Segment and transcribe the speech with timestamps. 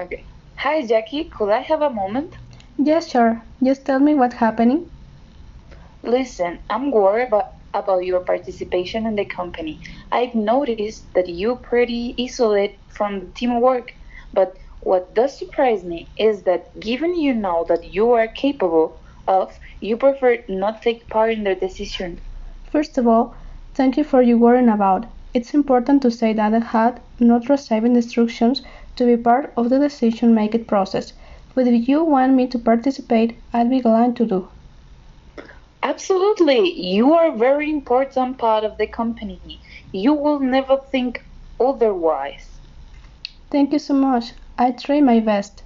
[0.00, 0.24] Okay.
[0.56, 1.24] Hi, Jackie.
[1.24, 2.38] Could I have a moment?
[2.78, 3.42] Yes, sure.
[3.62, 4.86] Just tell me what's happening.
[6.02, 9.82] Listen, I'm worried about, about your participation in the company.
[10.10, 13.92] I've noticed that you're pretty isolated from the teamwork,
[14.32, 19.58] but what does surprise me is that given you know that you are capable of,
[19.80, 22.22] you prefer not take part in the decision.
[22.72, 23.34] First of all,
[23.74, 25.04] thank you for your worrying about.
[25.34, 28.62] It's important to say that I had not received instructions
[28.96, 31.12] to be part of the decision making process,
[31.54, 34.48] but if you want me to participate, I'd be glad to do.
[35.82, 39.60] Absolutely, you are a very important part of the company.
[39.92, 41.24] You will never think
[41.60, 42.60] otherwise.
[43.50, 44.32] Thank you so much.
[44.58, 45.62] I try my best.